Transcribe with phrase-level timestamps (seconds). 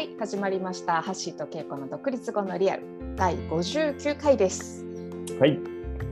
[0.00, 1.02] はい始まりました。
[1.02, 2.82] ハッシーとケイコの独立後のリアル。
[3.16, 4.82] 第59回です。
[5.38, 5.58] はい。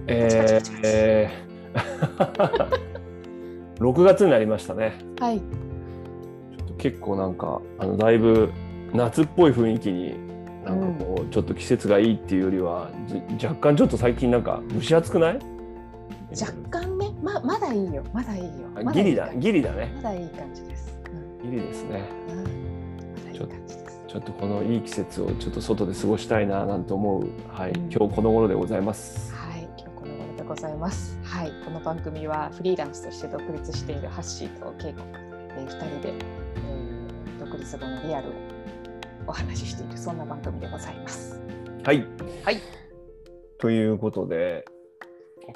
[0.06, 2.68] えー、えー
[3.78, 4.98] 6月になりましたね。
[5.18, 5.38] はい。
[5.38, 8.52] ちょっと結構なんかあのだいぶ
[8.92, 10.18] 夏っぽい雰囲気に
[10.66, 15.38] なんかこう、ちょっと季節がいいっていうよりはじ若干ちょっと最近なんか蒸し暑くない？
[16.38, 17.08] 若干ね。
[17.22, 18.04] ままだいいよ。
[18.12, 18.50] まだいいよ。
[18.74, 19.34] あまギリだ。
[19.34, 19.90] ギリだね。
[19.96, 20.94] まだいい感じです。
[21.42, 22.02] うん、ギリですね。
[22.28, 22.57] うん、
[24.08, 29.32] ちょっとこのいい季節をちょっと外で過ごしたいななんて思うはい、うん今日この頃でございます。
[29.34, 38.32] はい今日この頃でございますはいこの番組はフリーランスとして独立しているハッシーとケイコ、えー、2人で、えー、独立後のリアルを
[39.26, 41.38] お話ししているそんな番組でございます
[41.84, 42.04] はい。
[42.44, 42.60] はい。
[43.58, 44.64] ということで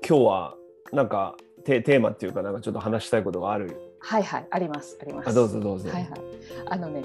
[0.09, 0.55] 今日は
[0.93, 3.92] なんかテテーマっていうかなんかちょっと話したいことがある。
[4.05, 5.89] はいはいありますありますあどうぞどうぞ。
[5.89, 6.13] はいはい。
[6.69, 7.03] あのね、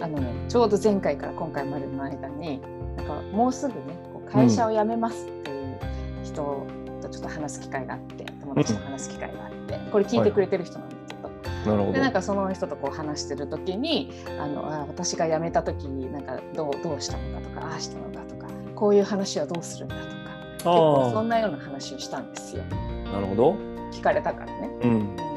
[0.00, 2.60] あのね、ちょうど前回から今回までの間に、
[2.96, 5.78] なんかもうすぐね、こう会社を辞めますっていう
[6.22, 6.66] 人
[7.00, 11.28] とちょっと話す機会があって、友達と話す機会があって、これ聞いてくれてる人なんだけど、
[11.70, 11.92] なるほど。
[11.92, 20.08] でなんかその人とこう話してる時に、あのあ私が辞めた時になんかどうどうしたのかとか、ああしたのかとか、こういう話はどうするんだとか、
[20.52, 22.64] 結構そあんなような話をしたんですよ。
[23.06, 23.56] あ、なるほど。
[23.92, 24.70] 聞かれたからね。
[24.82, 25.27] うん。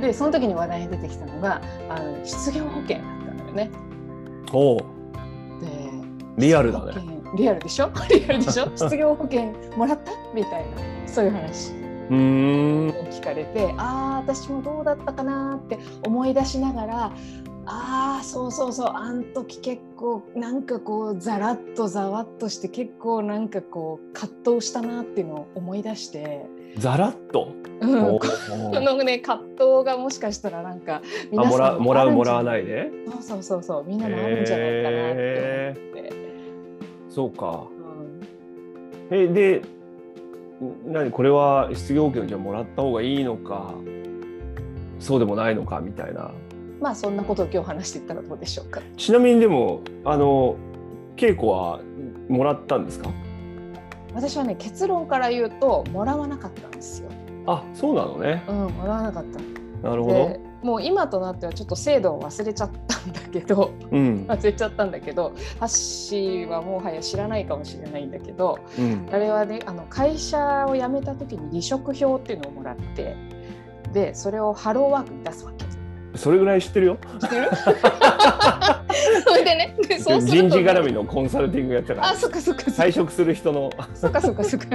[0.00, 3.70] で、その時に話題に出てきたのが、あの失業保険だったのよね。
[4.52, 4.86] おうで
[6.38, 6.92] リアルだね。
[7.36, 7.90] リアルでしょ？
[8.10, 8.68] リアルでしょ？
[8.76, 10.12] 失業保険もらった？
[10.34, 10.66] みたいな
[11.08, 11.72] そういう話
[12.10, 12.88] うーん。
[12.90, 17.12] を聞かれてああ私もどうだったかなって思い出しながら
[17.68, 26.46] ああそうそうそうあん時結構なんかこうざらっとざわっとして結構なんかこう葛藤したなっていうのを思い出して、
[26.78, 27.52] ざらっと？
[27.80, 28.20] うん、こ
[28.80, 32.88] のね葛藤がもしかしたらなんかあ皆さんもらもらうもらわいないで？
[33.10, 36.12] そうそうそうそうみんなもあるんじゃないかなって思って。
[37.10, 37.66] そうか。
[39.10, 39.62] うんえで、
[40.84, 43.74] 何これは失業保険をじゃあもらった方がいいのか、
[44.98, 46.30] そうでもないのかみたいな。
[46.80, 48.80] まあそんなことを今日話していったらどうでしょうか。
[48.96, 50.56] ちなみにでもあの
[51.16, 51.80] 稽古は
[52.28, 53.10] もらったんですか？
[54.14, 57.10] 私はね結論から言うともらわなかったんですよ。
[57.46, 58.44] あ、そうなのね。
[58.48, 59.88] うん、もらわなかった。
[59.88, 60.46] なるほでど。
[60.66, 64.26] もう今となってはちょっと制度を忘れちゃったんだけどうん。
[64.26, 69.06] 忘れちゃったんだけどハッシーはもはや知らないかもしれないんだけどうん。
[69.12, 73.14] あれはねあの会社を辞めた時に離職票っていうのをもらって
[73.92, 75.55] でそれをハローワークに出すわけ。
[76.16, 76.98] それぐらい知ってるよ。
[77.20, 77.48] 知ってる？
[79.26, 83.70] それでねでそう人事絡みのコンサルティングやってたからあそっかそっか退職する人の。
[83.94, 84.66] そっかそっかそっか。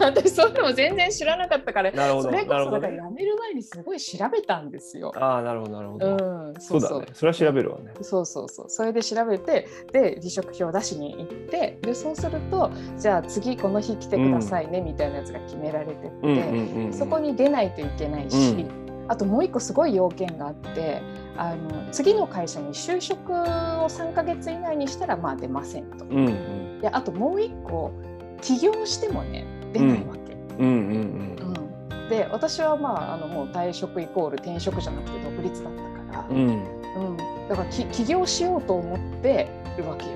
[0.00, 2.30] 私そういうのも全然知らなかったから、なるほど。
[2.30, 2.80] それこそ。
[2.80, 5.12] 辞める前にすごい調べたんですよ。
[5.16, 6.06] ああ、なるほど、なるほうど。
[6.06, 7.06] ううそうだね。
[7.12, 7.92] それは調べるわね。
[8.02, 8.66] そうそうそう。
[8.68, 16.92] それで調べて、で離職票を出しに行って、でそうすると、じゃあ次この日来てくださいね、みたいなやつが決められてて。
[16.92, 21.02] そこに出ないといけないし、うんあともう一個すごい要件があって。
[21.38, 26.04] あの次の会社に就職を3ヶ月以内にしたらまあ出ませんと。
[26.04, 27.92] うんうんであともう一個
[28.40, 30.34] 起業してもね出ないわけ。
[30.58, 30.94] うんうんう
[31.34, 35.82] んで私はまああのもう退職イコール転職じゃなくて独立だった
[36.12, 36.36] から、うん。
[36.36, 36.64] うん。
[37.10, 37.16] うん
[37.48, 40.12] だからき起業しようと思ってるわけよ。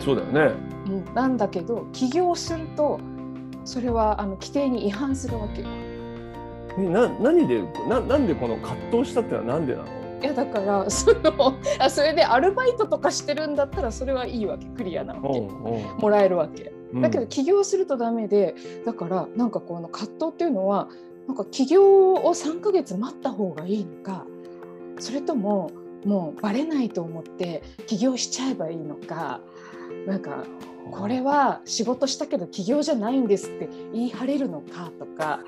[0.00, 0.54] そうだよね。
[0.86, 3.00] うん、なんだけど起業すると
[3.64, 5.68] それはあの規定に違反するわけよ。
[6.76, 9.98] え、な、何で、な、なんでこの葛藤したってのはなんでなの？
[10.20, 15.38] いやだから そのあそれでアルバイトとかしてるんだったらそれはいいわけクリアなわけ。
[15.38, 15.48] うん
[16.00, 16.72] もらえるわけ。
[16.92, 17.02] うん。
[17.02, 20.88] だけど起業するとダメでだからなんかこの葛藤っていうのは
[21.28, 24.24] なんか起業を3ヶ月待った方がいいのか
[24.98, 25.70] それとも
[26.04, 29.40] もうバレないと思って起業しちゃえばいいのか
[30.08, 30.42] なんか
[30.90, 35.40] これは仕事したけど起業じゃないんですって言い張れるのかとか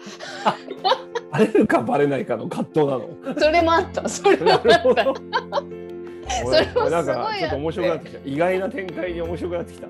[1.32, 3.08] バレるかバレないかの葛藤なの？
[3.40, 5.14] それもあったそれもあったど。
[6.44, 8.28] それもすごいなんかちょっと面白くなあってっきた。
[8.28, 9.88] 意外な展開に面白くなってきた。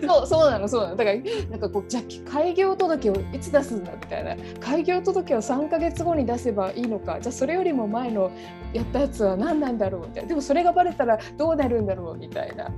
[0.00, 0.96] そうそうなのそうなの。
[0.96, 1.16] だから
[1.50, 4.36] なんかこうじゃあ開業届をいつ出すんだみたいな。
[4.60, 7.18] 開業届を3か月後に出せばいいのか。
[7.20, 8.30] じゃあそれよりも前の
[8.72, 10.28] やったやつは何なんだろうみたいな。
[10.28, 12.70] でもそれがバレたらどうなるんだろうみたいな。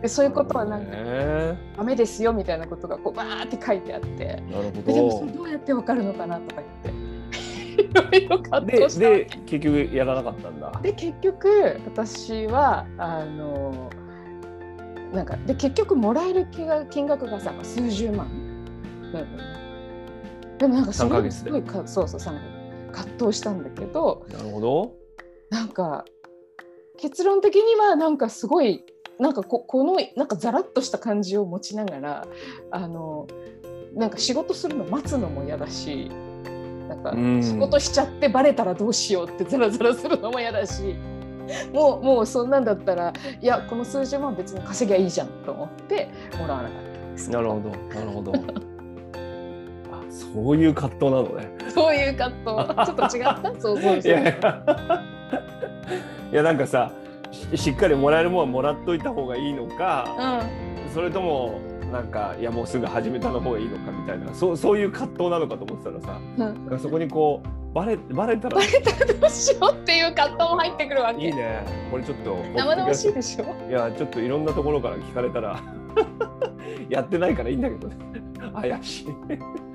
[0.00, 1.58] でそういうことはなんかね。
[1.76, 4.42] ダメですよみたいなことがこうバーって書いてあって。
[4.50, 5.32] なるほででもそどれ。
[5.32, 7.04] どうやってわかるのかなとか言って。
[8.66, 10.72] でで結局やらなかったんだ。
[10.82, 13.90] で結局私はあの
[15.14, 18.28] なんかで結局もらえる金額金額がさ数十万。
[19.12, 19.54] なのね
[20.58, 22.64] でもなんかそれすごいかそうそう3ヶ月。
[22.92, 24.92] 葛藤したんだけどなるほど。
[25.50, 26.04] なんか
[26.98, 28.84] 結論的にはなんかすごい
[29.18, 32.26] なんかここのなんかザラッとした感じを持ちながら
[32.70, 33.26] あの
[33.94, 36.08] なんか仕事するの待つのも嫌だし
[36.88, 37.42] なんかうん。
[37.42, 40.96] 仕事しちゃってバレたらどうしようってザラザラするのも嫌だし
[41.72, 46.08] もうもうそんなんだったらいやこの数十万別に稼ぎゃいいじゃんと思って
[46.38, 47.30] もらわなかったんです。
[47.30, 48.32] なるほどなるほど。
[49.92, 51.48] あそういう葛藤なのね。
[51.70, 52.86] そういう葛藤。
[52.86, 53.24] ちょっと違っ
[53.54, 53.60] た？
[53.60, 54.12] そうそうそう
[56.32, 56.42] いや。
[56.42, 56.92] なんかさ
[57.30, 60.42] ししっかりもらえるものはもらっといた方がいいのか、
[60.92, 61.60] それとも
[61.92, 66.20] なんかいやもうすぐ始めたの方がいいのかみたいなそうそういう葛藤なのかと思ってたらさ
[66.70, 66.78] うん。
[66.80, 68.62] そこにこうバレバレたら。
[68.62, 68.66] い
[69.20, 71.26] どうしようっていう葛藤も入ってくるわけ。
[71.28, 71.64] いね。
[71.90, 73.68] これちょっと生々しいでしょ？
[73.68, 75.60] いやちょっといろんなところから聞かれたら
[76.88, 77.96] やってないからいいんだけどね。
[78.54, 79.08] 怪しい。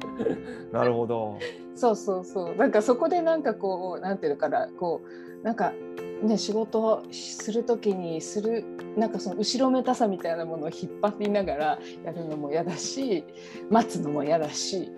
[0.71, 1.37] なるほど。
[1.75, 2.55] そうそうそう。
[2.55, 4.67] なんかそこでなんかこうなんていうのかな。
[4.79, 5.73] こうなんか
[6.21, 8.65] ね仕事をする時にする
[8.97, 13.23] なんかその後ろめたさみたいなものを引っ張りながらやるのも嫌だし
[13.69, 14.91] 待つのも嫌だし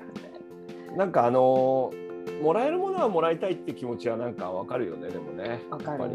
[0.97, 2.10] なんかあのー
[2.41, 5.61] もらえるものはもらいたいって気持ちはなんかわかるよねでもね。
[5.69, 6.13] やっぱり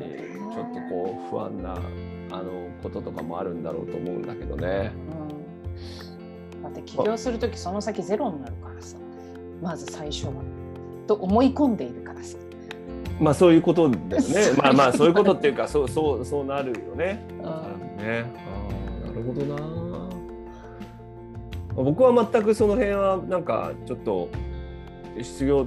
[0.52, 1.76] ちょっとこう不安な
[2.30, 4.66] あのこととかもあるんだろうと思うんだけどね。
[4.66, 4.80] な、
[6.58, 8.96] うん、だって起業する時その先ゼロになるからさ。
[9.62, 10.32] まず最初は。
[11.06, 12.36] と思い込んでいるからさ、
[13.20, 14.52] まあそういうことだよね。
[14.58, 17.24] まあまあそういうことっていうかそうそうそうなるよね。
[17.38, 17.44] うん。
[17.44, 18.24] ね。
[18.34, 18.68] あ
[19.04, 19.86] あなるほどな。
[21.76, 24.28] 僕は全くその辺はなんかちょっと
[25.22, 25.66] 失業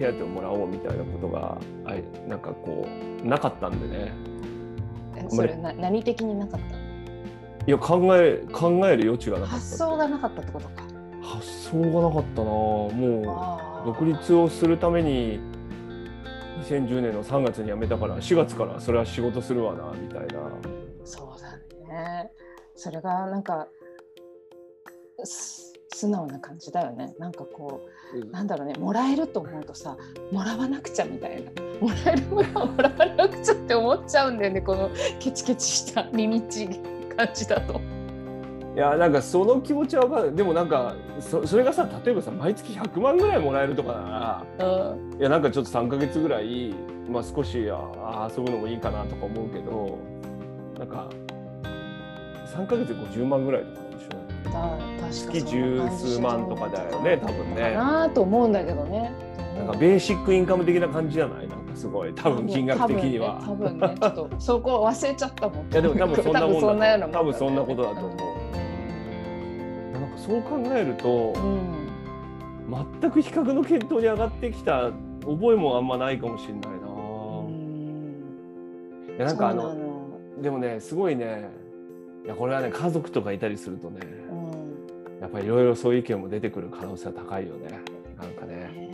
[0.00, 2.86] 手当をもらおうみたいなことがあいなんかこ
[3.22, 4.12] うなかったんでね。
[5.14, 6.76] えそれな何的になかった？
[6.76, 6.80] の
[7.66, 10.72] いや考え考える余地がなかった発想がなかったってことか。
[11.22, 12.48] 発想がなかったな。
[12.50, 15.38] もう独立をするために
[16.62, 20.50] 2010年の3月に辞めたから4月からそれは仕事するわなみたいな。
[21.04, 21.56] そうだ
[21.94, 22.30] ね。
[22.74, 23.68] それがなんか
[25.24, 27.14] す素直な感じだよね。
[27.18, 28.74] なんかこうなんだろうね。
[28.78, 29.96] もらえると思うとさ
[30.30, 31.50] もらわなくちゃみたいな。
[31.80, 34.60] もらえるものはもらわなくちゃって思っちゃうんだよね。
[34.60, 36.68] このケチケチした耳っちい
[37.16, 37.80] 感じだと。
[38.74, 40.34] いやなんかその気持ちは分かる。
[40.34, 45.18] でもなんかそそれがさ例えばさ毎月100万ぐらいもらえるとかならうん。
[45.18, 46.72] いやなんかちょっと3ヶ月ぐらい、
[47.08, 49.98] まあ、少しああ遊ぶのもいいかなとか思うけど
[50.78, 51.08] なんか
[52.54, 53.89] 3ヶ月で50万ぐらいとか
[55.10, 59.12] 月十数万とかだよね多分ねかなと思うんだけどね。
[59.56, 61.48] なんかベーシックインカム的な感じじゃない？
[61.48, 63.42] なんかすごい多分金額的には。
[63.44, 65.70] 多分ねねちょっとそこ忘れちゃったもん。
[65.70, 68.16] いやでも多分そんなもん多分そんなようなもんだ多分そんなことだと思う。
[69.92, 71.90] なんかそう考えるとうん。
[73.00, 76.68] 全く比較の検討に上がってきた覚えもあんまないかもしれないな。
[76.68, 78.14] うん
[79.16, 79.74] いやなんかあの
[80.40, 81.50] でもねすごいね
[82.24, 84.19] いやこれはね家族とかいたりするとねうん
[85.20, 87.80] やっぱりいろいろそういう意見も出てくる可能性は高いよね。
[88.18, 88.90] なんかねね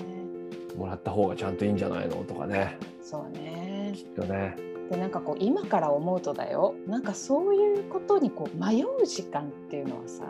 [0.76, 3.92] もらった方がちゃんといいんじゃないのとかねそうね。
[3.94, 4.56] きっとね。
[4.90, 10.24] でなんかこう今から思うとだよなんかそういうことにこう迷う時間っていうのはさ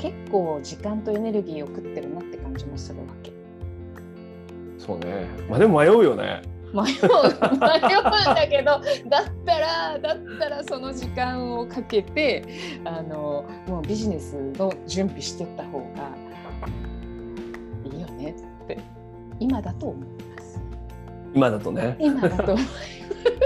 [0.00, 3.32] 結構時間とエネルギーを食ってるなって感じもするわけ。
[4.78, 5.28] そうね。
[5.48, 6.42] まあでも迷うよね。
[6.72, 6.88] 迷う迷
[7.50, 16.10] うんだけどだったらだったらその時間をかけてあのもうビジネスの準備してった方が
[17.84, 18.78] いいよねって
[19.38, 20.60] 今だと思います。
[21.34, 21.96] 今だとね。
[21.98, 22.70] 今だと思いま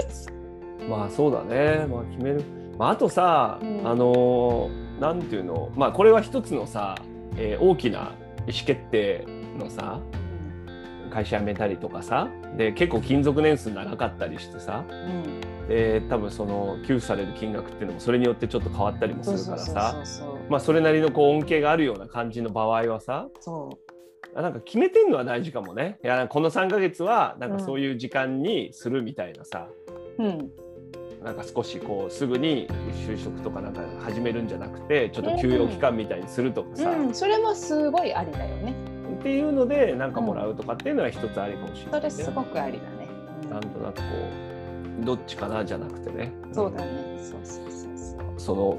[0.09, 0.33] す。
[0.89, 1.85] まあそうだね。
[1.87, 2.43] まあ決める。
[2.77, 6.95] まああとさ、うんあのーなんていうの、まあこれは一つのさ、
[7.37, 9.25] えー大きな意思決定
[9.59, 9.99] のさ、
[11.07, 23.27] 会社辞めたりとかさ、で結構勤続年数長かったりしてさ、うん、で多分その給付される金額っていうのもそれによってちょっと変わったりもするからさそれなりのこう恩恵があるような感じの場合はさ、
[24.33, 25.99] なんか決めてんのは大事かもね。
[26.03, 29.67] いやこの3ヶ月はなんかそういう時間にするみたいなさ、
[30.19, 30.23] う。
[30.23, 30.51] うん。
[31.23, 32.67] なんか少しこうすぐに
[33.07, 38.96] 就職とかなんか始めるんじゃなくてちょっと休養期間みたいにするとかさ、うん、それもすごいありだよね。
[39.19, 43.07] っていうのでなんかもらうとかっていうのは一つありかもしれない、ねそれすごくありだね。
[43.43, 44.03] うんなんとなくこ
[45.01, 47.17] うどっちかなじゃなくてねそうだね。
[47.19, 48.33] そうそうそうそう。
[48.37, 48.77] その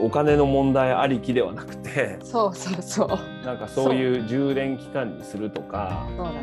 [0.00, 3.08] お金の問題ありきではなくてそうそうそう。
[3.44, 6.38] なんかそういう充電期間にするとかそうだね。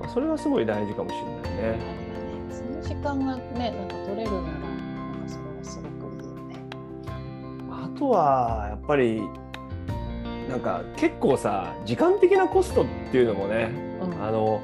[0.00, 1.78] まあそれはすごい大事かもしれないね。
[2.50, 4.58] その時間がね、なんか取れるなら、な
[5.18, 6.56] んかそれはすごくいいよね。
[7.70, 9.22] あとはやっぱり
[10.48, 14.60] なんか結構さ時間的なコストっていうのもねうん、あの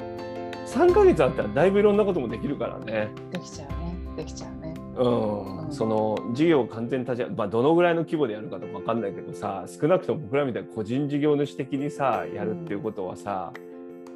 [0.65, 3.09] 3ヶ月あったらだいぶいろんなこともできるからね。
[3.31, 3.95] できちゃうね。
[4.15, 4.73] できちゃうね。
[4.95, 5.65] うん。
[5.65, 5.71] うん。
[5.73, 13.51] その事業を完全に立ち上げ、まあ、どのぐらいの規模でやるかとか分かんないけどさ少なくとも僕らみたいに個人事業主的にさやるっていうことはさ、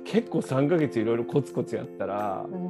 [0.05, 2.69] 結構3ヶ月いろいろコツコツやったらうん。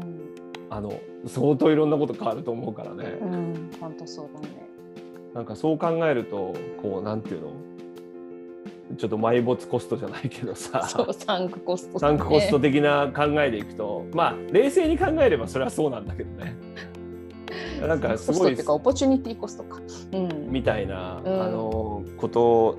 [0.69, 3.71] あの相当いろんなこと変わると思うからね、うん。
[3.79, 4.67] 本当そうだね。
[5.33, 7.51] なんかそう考えるとこうなんていうの？
[8.97, 10.87] ちょっと埋没コストじゃないけどさ。
[10.87, 16.55] そうサンクコスト、ね、サンクコスト的な考えでいくとまあ冷静に考えればそれはそうなんだけどね。
[17.85, 19.79] なんかすごいオポチュニティコストか。
[20.13, 20.51] うん。
[20.51, 21.41] みたいな、うん。
[21.41, 22.77] あのこと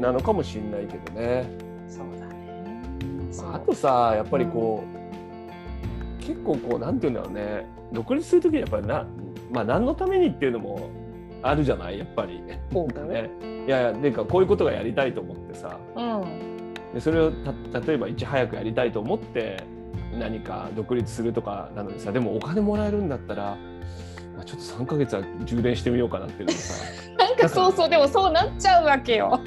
[0.00, 1.50] なのかもしれないけどね。
[1.88, 2.82] そうだね。
[3.30, 3.52] そう。
[3.52, 7.66] あとさやっぱりこう、結構こうなんて言うんだろうね。
[7.92, 9.06] 独立する時にやっぱりな
[9.50, 10.90] まあ何のためにっていうのも
[11.42, 11.98] あるじゃない？
[11.98, 12.42] やっぱり。
[12.72, 13.30] ほうなんかね、
[13.68, 15.78] いやいやでかこういうことがやりたいと思ってさ。
[15.94, 16.48] うん
[16.94, 19.62] でそれをた例えばいち早くやりたいと思って
[20.18, 23.58] 何か独立するとかなのにさでもお金もらえるんだったら、
[24.34, 26.84] まあ、ちょっと3ヶ月は充電してみようかなっていうのもさ。
[27.18, 29.38] なんかそうそうでもそうなっちゃうわけよ。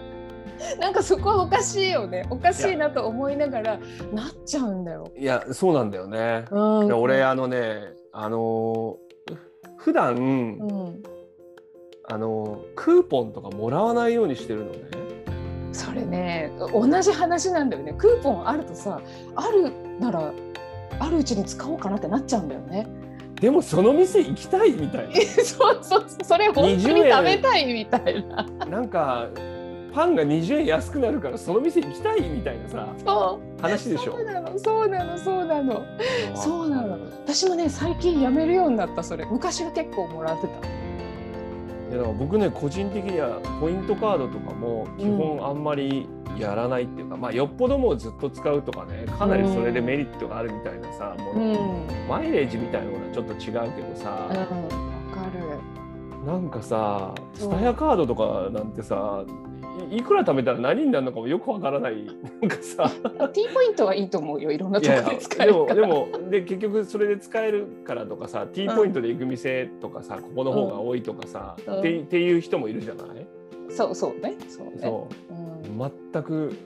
[0.78, 2.26] なんかそこはおかしいよね。
[2.28, 3.78] おかしいなと思いながら
[4.12, 6.44] なっちゃうんだよ、いやそうなんだよね。
[6.50, 7.80] うん、俺あのね
[8.12, 9.04] あのー
[9.76, 11.02] 普段、うん
[12.06, 14.78] あのークーポンとかもらわないようにしてるのね。
[15.72, 17.94] それね同じ話なんだよね。
[17.96, 19.00] クーポンあるとさ
[19.34, 20.32] あるなら
[21.00, 22.86] あるうちに使おうかなってなっちゃうんだよね。
[23.40, 27.12] でもその店行きたいみたいそうそうそれ本当に20円。
[27.12, 28.46] 食べたいみたいな。
[28.60, 28.66] な。
[28.66, 29.28] なんか
[29.92, 33.62] パンが20円安くなるからその店行きたいみたいなさそう。
[33.62, 34.12] 話でしょ。
[34.12, 34.24] そう。
[34.24, 35.82] なのそうなのそうなの。
[36.34, 36.98] そうなの。
[37.24, 39.24] 私もね最近やめるようになったそれ。
[39.24, 40.83] 昔は結構もらってた
[41.94, 51.52] いやだから僕ね個人的にはポイントカードとかも基本あんまりやらないっていうか、まあよっぽどもうずっと使うとかねかなりそれでメリットがあるみたいなさ、もうん。
[51.52, 56.26] のマイレージみたいなのはちょっと違うけどさ、うんわかる。
[56.26, 59.22] なんかさスタヤカードとかなんてさ
[59.90, 62.04] いいくら貯めたら何になるのかもよくわからない。
[62.40, 62.90] なんかさ。
[63.32, 65.86] T ポイントはいいと思うよいろんないとこで使やでもえるから。
[65.86, 71.78] でもで結局それで使えるからとかさ T ポイントで行く店とかさ、ここの方が多いとかさ、うん。
[71.80, 73.26] ってっていう人もいるじゃない、
[73.70, 74.72] そうそうねそうね。
[74.82, 75.34] そう。
[75.34, 75.44] うん
[76.12, 76.56] 全く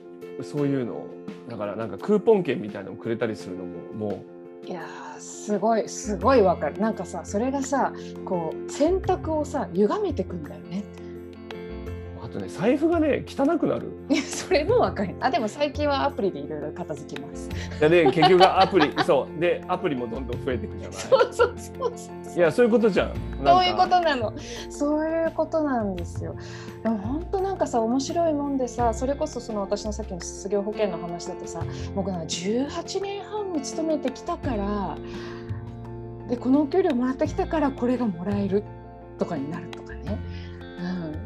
[0.43, 1.05] そういうの
[1.49, 4.23] だからなんかクーポン券みたいなのくれたりするのもも
[4.65, 6.79] いやーすごいすごいわかる。
[6.79, 10.98] なんかさそれがさこう選択をさ歪めてくんだよねう
[12.29, 13.91] あとね財布がね汚くなる。
[14.09, 15.15] い やそれもわかる。
[15.19, 17.49] あでも最近はアプリでいろいろ片付きます。
[17.79, 19.39] で結局アプリ そう。
[19.39, 22.37] でアプリもどんどん増えていくじゃないそうそうそうそう。
[22.37, 23.13] いやそういうことじゃん。
[23.43, 24.33] そういうことなの。
[24.69, 26.35] そういうことなんですよ。
[26.83, 31.63] でも本当なんかさ面白いもんでさそれこそその私のさっきの失業保険の話だとさ
[31.95, 34.97] 僕なんか18年半も勤めてきたから
[36.29, 38.63] でこのお給料もらってきたからこれがもらえる
[39.17, 40.17] とかになるとかね。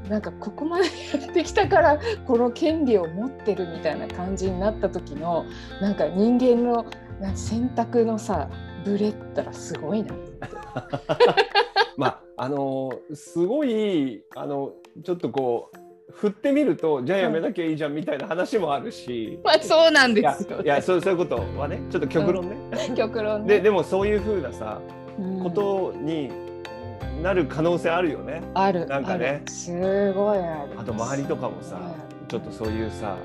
[0.04, 0.92] うん、なんかここまでや
[1.26, 5.46] ってきたからこの権利を持ってるみたいな感じになった時の
[5.82, 6.86] なんか人間の
[7.20, 8.50] なん選択のさ
[8.84, 10.34] ブレったらすごいなって。
[11.96, 15.78] まああのーすごいあのちょっとこう
[16.12, 22.56] 振ってみるとじゃあやめなきゃいいじゃんみたいな話もあるし、 まあそうなんですよ、いやそうそういうことはねちょっと極論ね、
[22.96, 24.80] 極論ででもそういうふうなさ
[25.20, 25.44] うん。
[25.44, 26.30] ことに
[27.22, 28.42] なる可能性あるよね。
[28.54, 29.44] あるなんかね。
[29.48, 29.72] す
[30.14, 30.72] ごいある。
[30.78, 31.80] あと周りとかもさ
[32.28, 33.18] ちょっとそういうさ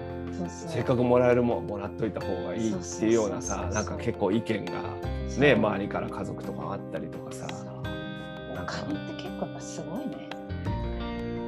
[0.48, 4.72] せっかくもらえるもんもらっといた方がいいっていうようなさなんか結構意見が
[5.38, 8.54] ね周りから家族とかあったりとかさそう。
[8.54, 8.74] なんか。
[8.82, 10.28] お金って結構やっぱすごいね。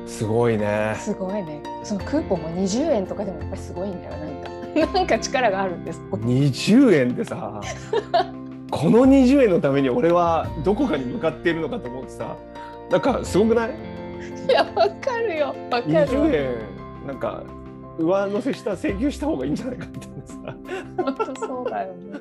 [0.06, 0.97] すごいね。
[0.99, 1.62] すごいね。
[1.85, 6.00] そのクーポンも20円とかでもやっぱりすごいんだよなんかなんか力があるんです。
[6.11, 7.61] 20円ってさ
[8.70, 12.36] この20円のために俺はどこかに向かっているのかと思ってさ
[12.90, 13.70] なんかすごくない？
[14.48, 17.42] いやわかるよわかる ?20 円なんか
[17.98, 20.56] 上乗せした請求した方がいいんじゃないかみたいなさ。
[20.96, 22.18] 本当そうだよね。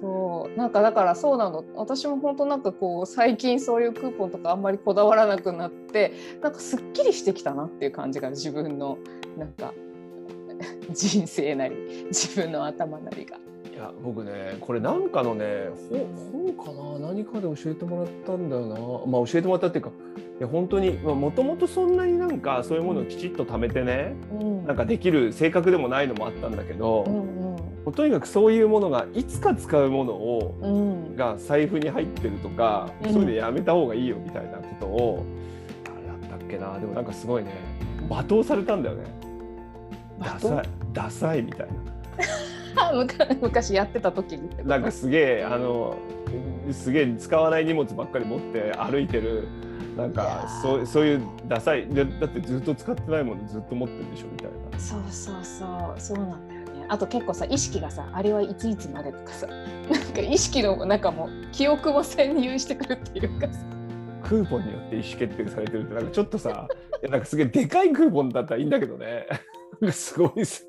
[0.00, 6.12] そうなんかだからそうなの私も本当なんかこう最近そういうクーポンとかあんまりこだわらなくなって
[6.42, 8.98] なんかすっきりしてきたなっていう感じが自分の
[9.36, 9.72] なんか
[10.92, 13.38] 人生なり自分の頭なりが。
[13.84, 17.08] いや僕ねこれなんかのね本本かな？
[17.08, 18.76] 何かで教えてもらったんだよな。
[19.10, 19.90] まあ教えてもらったっていうか
[20.40, 24.66] いや本当にもともとそんなになんかそういうものをきちっと貯めてねうん。
[24.66, 31.08] なんかできる性格でもないのもあったんだけど、うんとにかくそういうものがいつか使うものをうん。
[31.08, 33.12] うんが財布に入ってるとか、うん。
[33.12, 35.26] そういうのやめた方がいいよみたいなことを
[35.84, 36.78] 誰だったっけな。
[36.78, 37.52] でもなんかすごいね
[38.08, 39.04] 罵倒されたんだよね。
[40.18, 41.74] ダサいダサいみたいな。
[42.80, 45.96] あ昔昔やってた時になんかすげえあの
[46.70, 49.48] すげえ使わない荷物ばっかり持って歩いてる
[49.96, 50.62] なんかー。
[50.62, 54.78] そうそういうダサいでだってずっと使ってないものずっと持ってるでしょみたいな。
[54.78, 56.00] そうそうそう。
[56.00, 56.86] そうなんだよね。
[56.88, 63.60] あと結構さ意識がさあれはいついつまでとかさなんか意識のなんかもう記憶も潜入してくるっていうかさ。
[64.24, 66.66] クーポンによって意思決定されてるってなんかちょっとさ
[67.02, 69.26] いやなんかすげえでかいクーポンだったらいいんだけどね。
[69.92, 70.64] すごいさ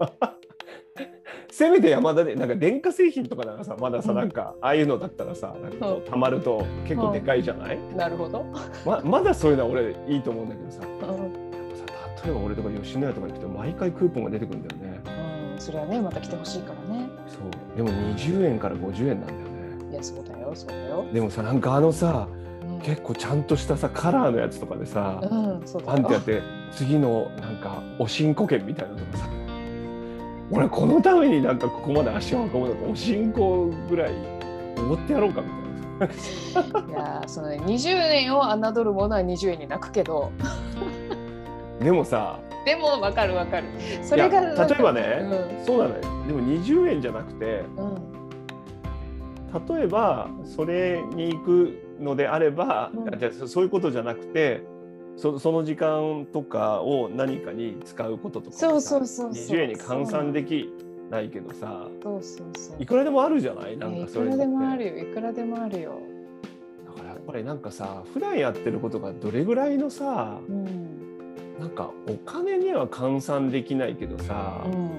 [1.58, 4.18] せめて山田でなんか電化製品とかならさまださうん。
[4.18, 8.46] なんかああいうのだったらさなんかこうたまると結構でかいじゃない、なるほど、
[8.86, 10.82] ままだそういうのは俺いいと思うんだけどさ。
[10.82, 10.98] うん。
[11.08, 15.02] さ例えば俺とか吉野家とか行くと毎回クーポンが出てくるんだよね。
[15.54, 17.08] うん、それはねまた来てほしいからね。
[17.28, 17.78] そう。
[17.78, 19.92] でも20円から50円なんだよね。
[19.92, 22.28] いやそうだよそうだよ、でもさなんかあのさ
[22.68, 26.02] うん、結構ちゃんとしたさカラーのやつとかでさ、うんそうだよ。
[26.02, 29.30] パンってやって次のなんかおしんこ券みたいなのとかさ
[30.52, 34.14] 俺このためになんかここまで足を運ぶのかおしんこぐらい
[34.78, 36.14] 思ってやろうかみたいな。
[36.88, 40.32] いやーそのね20円を侮るものは20円に泣くけど。
[41.80, 43.68] でもさでもわかるわかる。
[44.02, 46.02] それが例えばね、そうなのよ。
[46.28, 48.16] でも20円じゃなくてうん、うん
[49.70, 53.20] 例えばそれに行くのであれば、うん。
[53.20, 54.64] じゃそういうことじゃなくて
[55.18, 59.58] そその時間とかを何かに使うこととかそうそうそうそう。
[59.58, 60.70] 20円に換算でき
[61.10, 62.84] ないけどさそうそうそう。
[62.84, 63.78] いくらでもあるじゃない？
[63.78, 65.04] なんかそれくらでもあるるよ。
[65.12, 66.00] いくらでもあるよ、
[66.88, 71.06] だからやっぱりなんかさ普段やってることがどれぐらいのさうん。
[71.60, 74.90] なんかお金には換算できないけどさ、うん、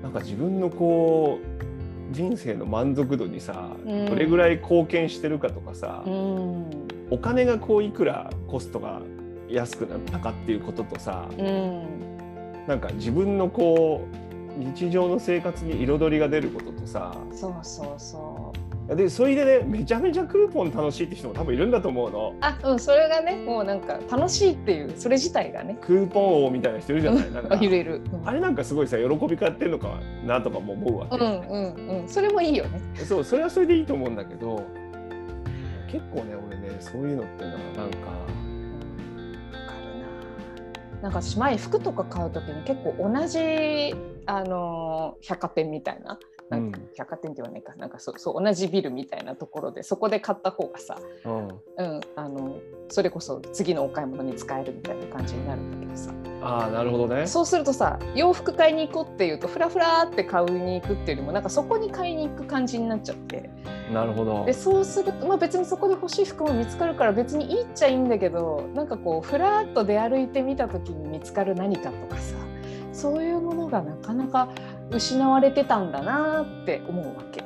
[0.00, 4.06] なんか自分のこう人生の満足度にさ、うん。
[4.06, 6.86] どれぐらい貢献してるかとかさ、うん。
[7.10, 9.02] お金がこういくらコストが
[9.48, 11.82] 安くなったかっていうこととさ、うん。
[12.66, 14.16] なんか自分のこう
[14.58, 18.52] 日常の生活に彩りが出ることとさそうそうそ
[18.90, 18.96] う。
[18.96, 22.34] でそれでねめちゃめちゃクーポン楽しいって人も多分いるんだと思うの。
[22.40, 25.76] あうんそれがねもうなんか楽しいっていうそれ自体がね。
[25.80, 27.32] クーポン王みたいな人いるじゃない？
[27.32, 27.56] なんか。
[27.56, 28.28] るいる、うん。
[28.28, 32.08] あれなんかすごいさ喜び買ってんのかなとかも思うわけ、うんうんうん。
[32.08, 32.80] それもいいよね。
[33.04, 34.62] そうそれはそれでいいと思うんだけど
[35.90, 37.96] 結構ね俺ねそういうのってのはなんか
[41.04, 46.18] なんか前服とか買う時に結構同じあの百貨店みたいな
[46.50, 46.88] なんかうん。
[46.96, 47.74] 百貨店って言わないか。
[47.76, 51.48] なんかそうそう同じビルみたいなところでそこで買った方がさ、うん。
[51.48, 51.50] う
[51.98, 56.12] ん、あのそれこそ次のお買い物に使えるみたいな感じになるんだけどさ。
[56.42, 57.26] ああなるほどね。
[57.26, 63.50] そうするとさ洋服買いに行こうっていうとフラフラって買いに行くっていうよりもなんかそこに買いに行く感じになっちゃって。
[63.92, 64.44] なるほど。
[64.44, 72.36] でそうすると、まあ、別にそこで欲しい服も見つかるから別にいいっちゃいいんだけどなんかこうふらっと出歩いてみた時に見つかる何かとかさ
[72.92, 74.48] そういうものがなかなか
[74.90, 77.42] 失われてたんだなって思うわけ。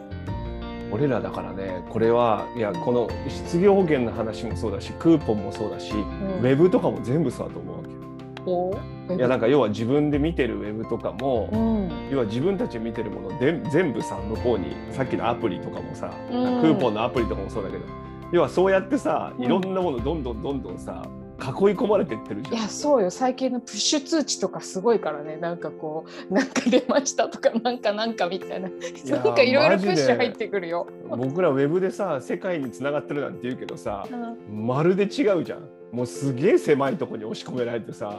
[0.90, 6.01] 俺らだからねこれはいやこの失業保険の話もそうだしクーポンもそうだし、うん。
[6.01, 12.11] ウェブとかも全部そうだと思うわけおいやなんか要は自分で見てるウェブとかも、うん。
[12.11, 16.61] 要は自分たち見てるもので全部さ向こうにさっきのアプリとかもさ、うん。
[16.62, 17.85] クーポンのアプリとかもそうだけど
[18.33, 19.44] 要はそうやってさうん。
[19.44, 21.03] いろんなものどんどんどんどんさ
[21.40, 22.57] 囲い込まれてってるじゃん。
[22.57, 30.88] いやそうよ最近のプッシュ通知とかすごいからねなんかこうなんか出ましたとかなんかなんかみたいなやなんかいろいろプッシュ入ってくるよ。
[31.11, 35.68] 僕らウェブでさ世界につながってるなんて言うけどさうんまるで違うじゃん。
[35.92, 38.12] もうすげえ狭いとこに押し込められてあさー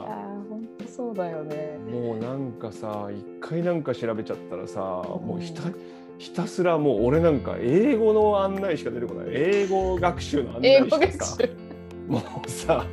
[0.48, 1.78] 本当そうだよね。
[1.92, 4.82] もうなんかさ一回なんか調べちゃったらさ、う
[5.22, 5.62] んもうひた
[6.18, 11.69] ひたすらもう俺なんか英語の案内しか出てこない英語学習の案英語内しかさ学習。
[12.10, 12.84] もうさ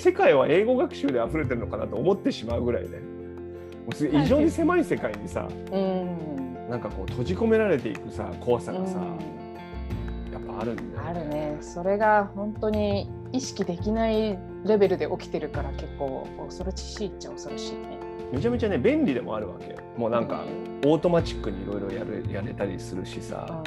[0.00, 2.98] 世界は英語学習で溢れてるのかなと思ってしまうぐらいね。
[2.98, 6.68] もうす異常に狭い世界にさうん。
[6.70, 10.32] なんかこう閉じ込められていくさ怖さがさ、うん。
[10.32, 11.58] やっぱあるんだよあるね。
[11.60, 17.98] それが本当に意識できないレベルで起きてるから結構恐ろしいっちゃ恐ろしいね。
[18.32, 20.44] めちゃめちゃね便利でもあるわけもうなんか
[20.86, 23.62] オートマチックにいろいろやるやれたりするしさ、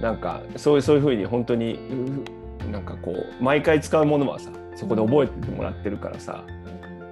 [0.00, 2.24] なんかそういうそういうふうに本当にう
[2.70, 6.60] なんかこう毎回使うものはさそこで覚えててもらってるからさ、うん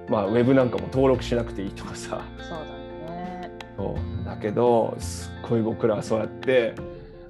[0.09, 3.51] まあウェブなんかも登録しなくていいとかさそうだね。
[3.77, 6.73] そうだけどすっごい僕らはそうやって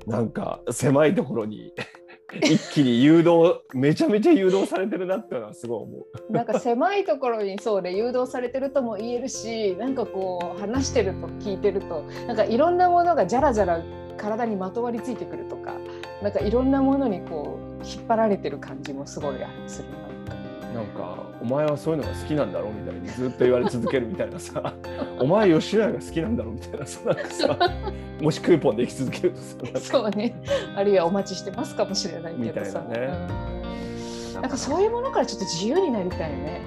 [0.08, 1.73] なんか狭いところに
[2.43, 5.97] 一気に誘導めちゃめちゃ誘導されてるなっていうのはすごい思
[6.29, 6.34] う。
[6.34, 13.82] なんか狭いところにそうで誘導されてるとも言えるしなんかこう話してると聞いてるとなんかいろんなものがじゃらじゃら
[14.17, 15.73] 体にまとわりついてくるとか
[16.21, 17.68] なんかいろんなものにこう
[18.09, 19.87] 張られてる感じもすごいあるする
[20.73, 21.29] なんか。
[21.41, 24.73] お前はそういうのが好きなんだろうみたいにずっと言われ続けるみたいなさ
[25.17, 27.57] お前吉野家が好きなんだろうみたいなさなんかさ
[28.21, 30.35] もしクーポンで生き続けるとさそうね
[30.75, 33.17] あるいはお待ちしてますかもしれないけどさみたいなね
[34.35, 36.61] うんなんかそういうものからちょっと自由になりたいね。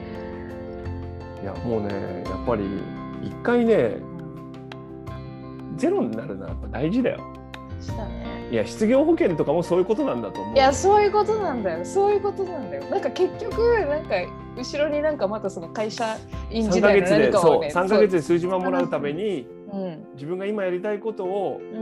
[1.42, 2.64] いやもうねやっぱり
[3.22, 3.96] 一回ね
[5.76, 7.20] ゼロになるのはやっぱ大事だよ。
[7.80, 8.21] したね。
[8.52, 10.54] いや失業保険とかもそういうことなんだと思う。
[10.54, 11.84] いやそういうことなんだよ。
[11.86, 12.84] そういうことなんだよ。
[12.90, 14.14] なんか結局なんか
[14.58, 16.18] 後ろになんかまたその会社
[16.50, 20.04] 員時3ヶ代の何かをねそう3ヶ月で数字万もらうためにうん。
[20.12, 21.76] 自分が今やりたいことをう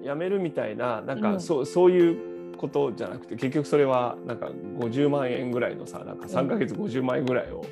[0.00, 1.34] んやめるみたいななんうん。
[1.34, 7.62] かそうそういうことじゃなくて結局それはなんか50万円ぐらいのさなんか3ヶ月50万円ぐらいを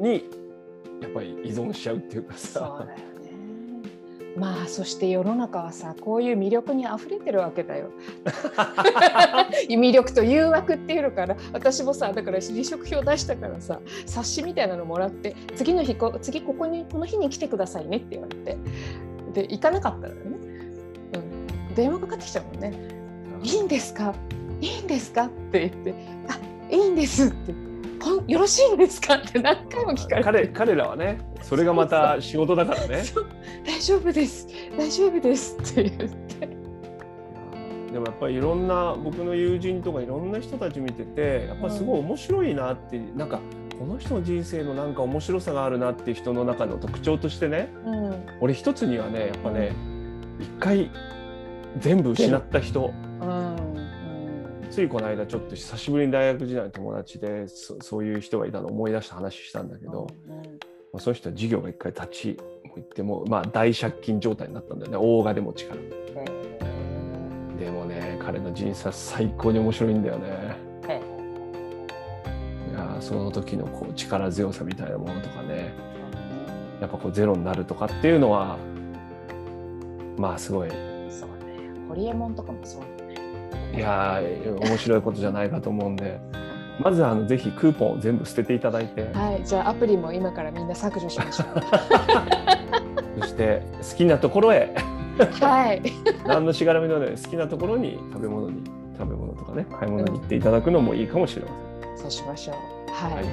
[0.00, 0.24] に
[1.02, 2.86] やっぱり依存しちゃうっていうかさ
[4.36, 7.90] まあそして世の中はさこういう魅力にあふれてるわけだよ。
[9.68, 18.56] 魅力と誘惑っていうのから私もさだから離職票出したからさ冊子みたいなのもらって次の日こ次ここにこの日に来てくださいねって言われて。
[19.34, 20.20] で行かなかったらね、
[21.68, 22.72] うん、電話かかってきちゃうもんね
[23.42, 24.14] 「いいんですか？
[24.60, 25.94] いいんですか?」って言って
[26.30, 26.38] 「あ
[26.72, 27.52] いいんです」って
[28.04, 30.48] 「ほんよろしいんですか?」って何回も聞かれて。
[30.48, 33.02] 彼彼らはねそれがまた仕事だからね。
[33.66, 34.46] 大丈夫です。
[34.76, 36.64] 大丈夫ですって言って。
[37.92, 43.38] でもやっぱりいろんな僕の友人とかいろんな人たち見ててやっぱすごい面白いなって、なんか
[43.78, 48.26] この人の人生のなんか面白さがあるなっていう人の中の特徴としてねうん。
[48.40, 49.72] 俺一つにはねやっぱね
[50.40, 50.90] 一回
[51.78, 53.13] 全部失った人うん
[54.74, 60.08] ついこの間ちょっと久しぶりに大学時代の友達でそそういう人がいたのを思い出した話したんだけど、
[60.92, 64.98] まあ、その人は事業が一回立ちもう言ってもまあ大借金状態になったんだよね。
[64.98, 65.80] 大金持ちから。
[67.56, 70.56] でもね彼の人生は最高に面白いんだよね。
[70.88, 71.00] へ
[72.72, 75.72] いやーその時のこう力強さみたいなものとかね。
[76.80, 78.58] やっぱこうゼロになるとかっていうのは
[80.18, 80.68] まあすごい。
[80.68, 80.72] い
[81.12, 81.70] そうね。
[81.88, 82.93] ホリエモンとかもそう
[83.82, 86.20] だねやー面白いことじゃないかと思うんで。
[86.80, 89.02] まずあのぜひクーポンを全部捨てていただいて。
[89.12, 93.20] はいじゃあアプリも今からみんな削除しましょう。
[93.20, 94.74] そして好きなところへ。
[95.40, 95.82] はい。
[96.26, 98.64] 何のしがらみのない好きなところに食べ物に
[98.98, 101.48] 食べ物とかね買い物に行っていただくのもいいかもしれま
[101.82, 101.98] せん。
[101.98, 102.56] そうしましょう。
[102.92, 103.24] はい、はい。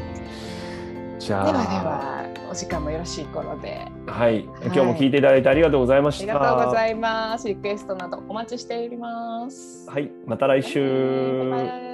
[1.20, 3.88] じゃあではではお時間もよろしい頃で。
[4.08, 6.38] はい、今日も聞いていただいてありがとうございまありした。
[6.38, 7.48] がとうございます。
[7.48, 9.90] リクエストなどお待ちしております。
[9.90, 11.50] はい、また来週。
[11.50, 11.91] バイバイ